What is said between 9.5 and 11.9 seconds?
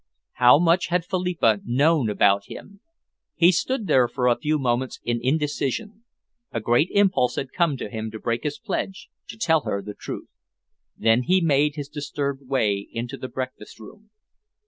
her the truth. Then he made his